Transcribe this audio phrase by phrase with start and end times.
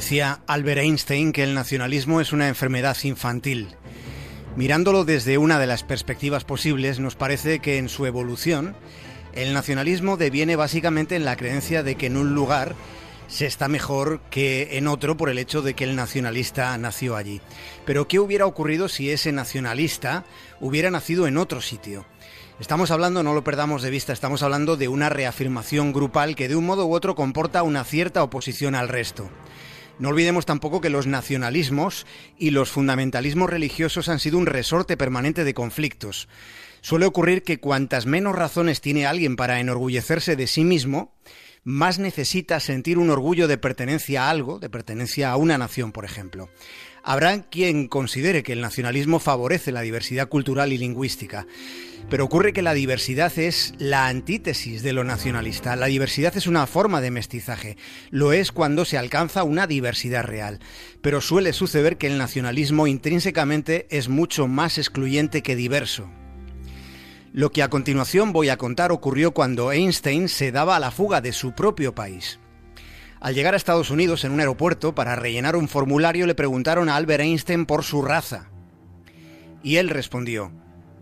[0.00, 3.76] Decía Albert Einstein que el nacionalismo es una enfermedad infantil.
[4.56, 8.74] Mirándolo desde una de las perspectivas posibles, nos parece que en su evolución,
[9.34, 12.76] el nacionalismo deviene básicamente en la creencia de que en un lugar
[13.28, 17.42] se está mejor que en otro por el hecho de que el nacionalista nació allí.
[17.84, 20.24] Pero ¿qué hubiera ocurrido si ese nacionalista
[20.60, 22.06] hubiera nacido en otro sitio?
[22.58, 26.56] Estamos hablando, no lo perdamos de vista, estamos hablando de una reafirmación grupal que de
[26.56, 29.28] un modo u otro comporta una cierta oposición al resto.
[30.00, 32.06] No olvidemos tampoco que los nacionalismos
[32.38, 36.26] y los fundamentalismos religiosos han sido un resorte permanente de conflictos.
[36.80, 41.12] Suele ocurrir que cuantas menos razones tiene alguien para enorgullecerse de sí mismo,
[41.64, 46.06] más necesita sentir un orgullo de pertenencia a algo, de pertenencia a una nación, por
[46.06, 46.48] ejemplo.
[47.02, 51.46] Habrá quien considere que el nacionalismo favorece la diversidad cultural y lingüística,
[52.08, 55.76] pero ocurre que la diversidad es la antítesis de lo nacionalista.
[55.76, 57.76] La diversidad es una forma de mestizaje.
[58.10, 60.58] Lo es cuando se alcanza una diversidad real.
[61.02, 66.10] Pero suele suceder que el nacionalismo intrínsecamente es mucho más excluyente que diverso.
[67.32, 71.20] Lo que a continuación voy a contar ocurrió cuando Einstein se daba a la fuga
[71.20, 72.40] de su propio país.
[73.20, 76.96] Al llegar a Estados Unidos en un aeropuerto para rellenar un formulario le preguntaron a
[76.96, 78.48] Albert Einstein por su raza.
[79.62, 80.50] Y él respondió,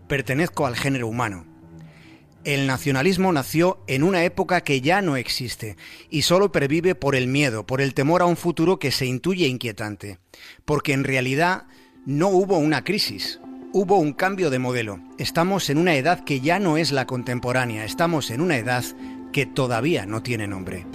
[0.09, 1.45] pertenezco al género humano.
[2.43, 5.77] El nacionalismo nació en una época que ya no existe
[6.09, 9.47] y solo pervive por el miedo, por el temor a un futuro que se intuye
[9.47, 10.19] inquietante,
[10.65, 11.67] porque en realidad
[12.05, 13.39] no hubo una crisis,
[13.71, 14.99] hubo un cambio de modelo.
[15.17, 18.83] Estamos en una edad que ya no es la contemporánea, estamos en una edad
[19.31, 20.85] que todavía no tiene nombre.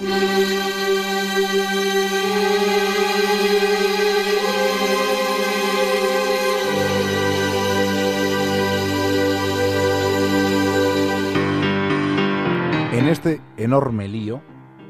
[12.93, 14.41] En este enorme lío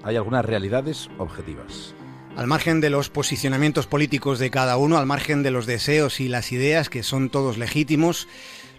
[0.03, 1.95] hay algunas realidades objetivas.
[2.37, 6.29] Al margen de los posicionamientos políticos de cada uno, al margen de los deseos y
[6.29, 8.29] las ideas, que son todos legítimos,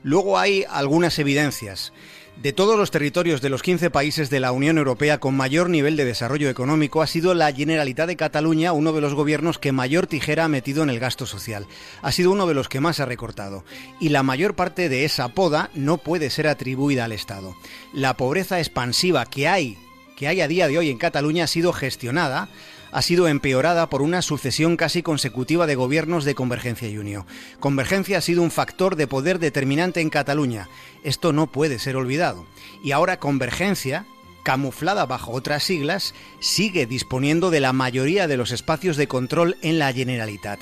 [0.03, 1.93] luego hay algunas evidencias.
[2.41, 5.95] De todos los territorios de los 15 países de la Unión Europea con mayor nivel
[5.95, 10.05] de desarrollo económico ha sido la Generalitat de Cataluña uno de los gobiernos que mayor
[10.05, 11.65] tijera ha metido en el gasto social.
[12.01, 13.63] Ha sido uno de los que más ha recortado.
[14.01, 17.55] Y la mayor parte de esa poda no puede ser atribuida al Estado.
[17.93, 19.77] La pobreza expansiva que hay,
[20.17, 22.49] que hay a día de hoy en Cataluña ha sido gestionada
[22.95, 27.25] ha sido empeorada por una sucesión casi consecutiva de gobiernos de Convergencia y Unión.
[27.59, 30.69] Convergencia ha sido un factor de poder determinante en Cataluña.
[31.03, 32.45] Esto no puede ser olvidado.
[32.85, 34.05] Y ahora Convergencia,
[34.43, 39.77] camuflada bajo otras siglas, sigue disponiendo de la mayoría de los espacios de control en
[39.77, 40.61] la Generalitat.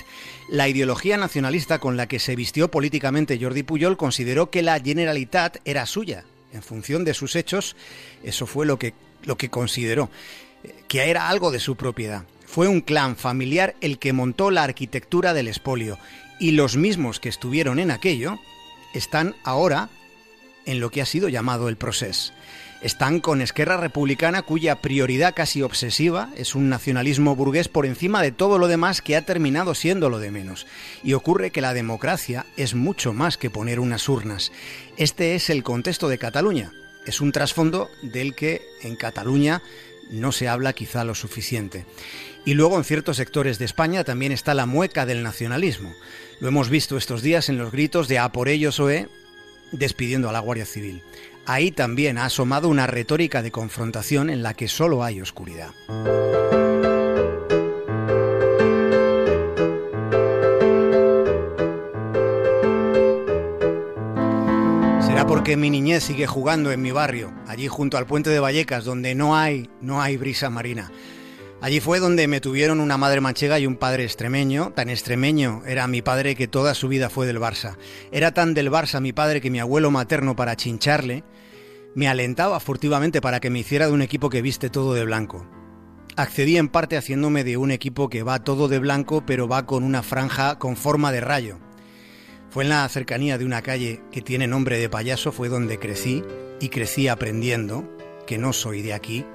[0.50, 5.58] La ideología nacionalista con la que se vistió políticamente Jordi Puyol consideró que la Generalitat
[5.66, 6.24] era suya.
[6.52, 7.76] En función de sus hechos,
[8.24, 10.10] eso fue lo que, lo que consideró
[10.88, 12.24] que era algo de su propiedad.
[12.46, 15.98] Fue un clan familiar el que montó la arquitectura del espolio
[16.40, 18.40] y los mismos que estuvieron en aquello
[18.94, 19.90] están ahora
[20.66, 22.34] en lo que ha sido llamado el proceso.
[22.84, 28.34] Están con Esquerra Republicana cuya prioridad casi obsesiva es un nacionalismo burgués por encima de
[28.34, 30.68] todo lo demás que ha terminado siendo lo de menos.
[31.02, 34.52] Y ocurre que la democracia es mucho más que poner unas urnas.
[34.98, 36.74] Este es el contexto de Cataluña.
[37.06, 39.62] Es un trasfondo del que en Cataluña
[40.10, 41.86] no se habla quizá lo suficiente.
[42.46, 45.94] Y luego en ciertos sectores de España también está la mueca del nacionalismo.
[46.40, 49.08] Lo hemos visto estos días en los gritos de A por ellos OE
[49.72, 51.02] despidiendo a la Guardia Civil.
[51.46, 55.72] Ahí también ha asomado una retórica de confrontación en la que solo hay oscuridad.
[65.44, 69.14] Porque mi niñez sigue jugando en mi barrio, allí junto al puente de Vallecas, donde
[69.14, 70.90] no hay, no hay brisa marina.
[71.60, 74.72] Allí fue donde me tuvieron una madre manchega y un padre extremeño.
[74.74, 77.76] Tan extremeño era mi padre que toda su vida fue del Barça.
[78.14, 81.26] Era tan del Barça mi padre que mi abuelo materno para chincharle
[81.94, 85.46] me alentaba furtivamente para que me hiciera de un equipo que viste todo de blanco.
[86.16, 89.84] Accedí en parte haciéndome de un equipo que va todo de blanco pero va con
[89.84, 91.60] una franja con forma de rayo.
[92.54, 96.24] Fue en la cercanía de una calle que tiene nombre de payaso, fue donde crecí
[96.60, 97.84] y crecí aprendiendo
[98.28, 99.26] que no soy de aquí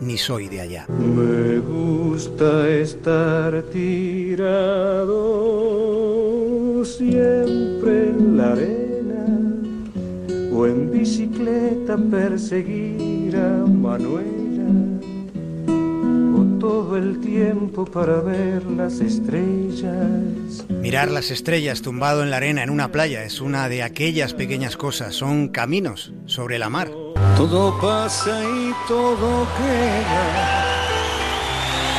[0.00, 0.86] ni soy de allá.
[0.88, 5.12] Me gusta estar tirado
[6.86, 9.26] siempre en la arena
[10.50, 14.43] o en bicicleta perseguir a Manuel
[16.64, 20.64] todo el tiempo para ver las estrellas.
[20.70, 24.78] Mirar las estrellas tumbado en la arena en una playa es una de aquellas pequeñas
[24.78, 26.90] cosas, son caminos sobre la mar.
[27.36, 30.64] Todo pasa y todo queda.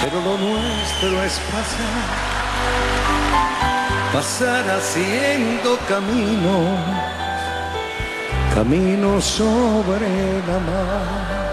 [0.02, 2.08] pero lo nuestro es pasar,
[4.14, 6.76] pasar haciendo camino,
[8.56, 10.10] camino sobre
[10.48, 11.45] la mar.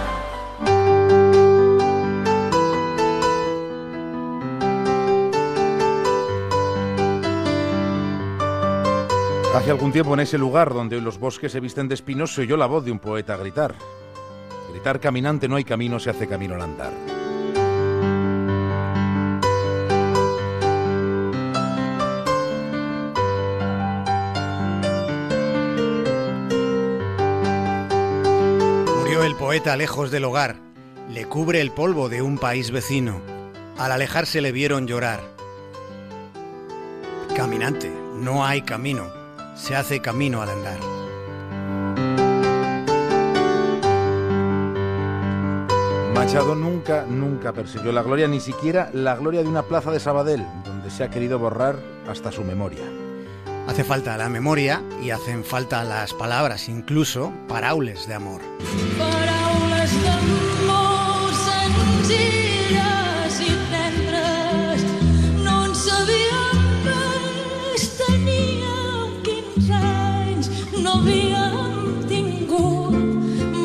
[9.55, 12.57] Hace algún tiempo en ese lugar donde los bosques se visten de espinos se oyó
[12.57, 13.75] la voz de un poeta gritar.
[14.71, 16.93] Gritar caminante no hay camino, se hace camino al andar.
[28.99, 30.57] Murió el poeta lejos del hogar,
[31.11, 33.21] le cubre el polvo de un país vecino.
[33.77, 35.21] Al alejarse le vieron llorar.
[37.37, 39.22] Caminante, no hay camino
[39.55, 40.79] se hace camino al andar.
[46.15, 50.47] Machado nunca, nunca persiguió la gloria, ni siquiera la gloria de una plaza de Sabadell,
[50.65, 51.77] donde se ha querido borrar
[52.09, 52.85] hasta su memoria.
[53.69, 58.41] Hace falta la memoria y hacen falta las palabras, incluso paraules de amor.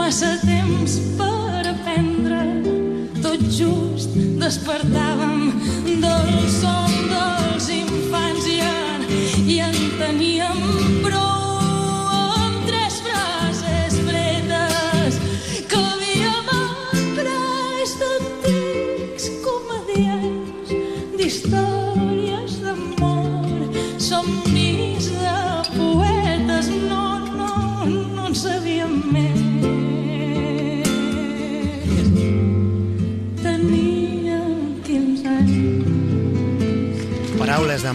[0.07, 2.37] Massa temps per aprendre.
[3.19, 5.49] Tot just despertàvem
[5.99, 7.67] del son dels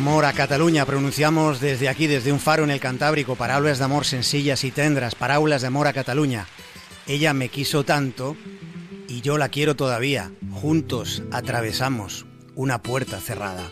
[0.02, 0.84] amor a Cataluña.
[0.84, 5.14] Pronunciamos desde aquí, desde un faro en el Cantábrico, paraulas de amor sencillas y tendras,
[5.14, 6.48] parábolas de amor a Cataluña.
[7.06, 8.36] Ella me quiso tanto
[9.06, 10.32] y yo la quiero todavía.
[10.50, 12.26] Juntos atravesamos
[12.56, 13.70] una puerta cerrada.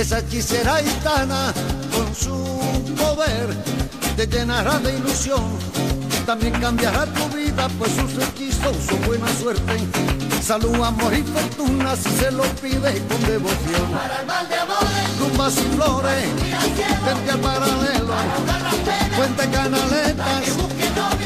[0.00, 1.52] Esa hechicera gitana
[1.92, 2.36] con su
[2.94, 3.48] poder
[4.16, 5.42] te llenará de ilusión.
[6.24, 9.76] También cambiará tu vida, pues sus hechizos son buena suerte.
[10.40, 13.90] Salud, amor y fortuna si se lo pide con devoción.
[13.90, 16.28] Para el mal de amores, rumbas y flores,
[17.04, 18.14] vente al paralelo,
[19.16, 20.42] fuente canaletas,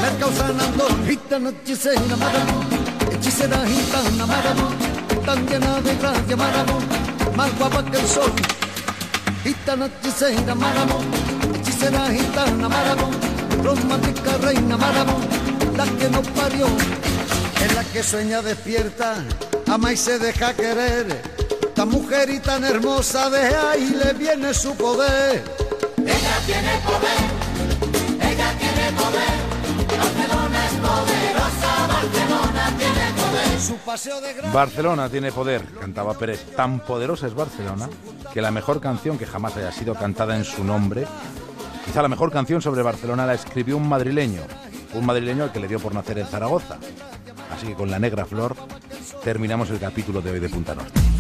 [0.01, 2.67] mercado San Andón, gitana hechicera, maravón,
[3.13, 4.75] hechicera gitana, maravón,
[5.27, 6.85] tan llena de gracia, maravón,
[7.37, 8.33] más guapa que el sol
[9.43, 11.07] gitana hechicera Maramón,
[11.55, 13.11] hechicera gitana Maramón,
[13.63, 15.23] romántica reina Maramón,
[15.77, 16.67] la que nos parió,
[17.65, 19.17] es la que sueña despierta,
[19.67, 21.23] ama y se deja querer,
[21.63, 25.43] esta mujer y tan hermosa de ahí le viene su poder.
[25.99, 29.35] Ella tiene poder, ella tiene poder,
[29.99, 33.61] Barcelona es poderosa, Barcelona tiene poder.
[33.61, 36.45] Su paseo de Barcelona tiene poder, cantaba Pérez.
[36.57, 37.89] Tan poderosa es Barcelona
[38.33, 41.07] que la mejor canción que jamás haya sido cantada en su nombre,
[41.85, 44.43] quizá la mejor canción sobre Barcelona la escribió un madrileño,
[44.95, 46.79] un madrileño al que le dio por nacer en Zaragoza.
[47.55, 48.57] Así que con la negra flor
[49.23, 51.12] terminamos el capítulo de hoy de Punta Norte.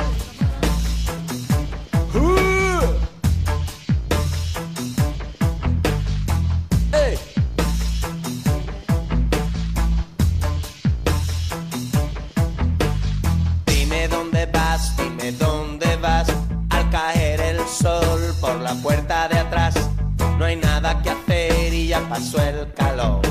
[22.12, 23.22] Pasó el calor.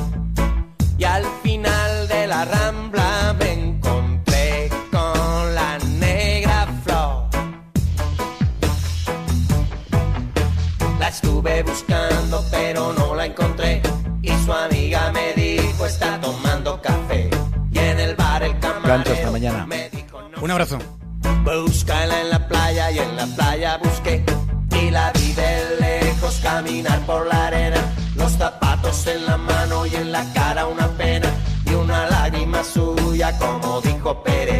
[0.97, 7.29] Y al final de la rambla me encontré con la negra flor.
[10.99, 13.81] La estuve buscando pero no la encontré.
[14.21, 17.29] Y su amiga me dijo está tomando café.
[17.71, 19.65] Y en el bar el camarero esta mañana.
[19.65, 20.41] me dijo no.
[20.41, 20.79] Un abrazo.
[21.43, 24.23] Búscala en la playa y en la playa busqué.
[27.05, 27.81] Por la arena.
[28.15, 31.27] Los zapatos en la mano y en la cara una pena.
[31.65, 34.50] Y una lágrima suya, como dijo Pérez,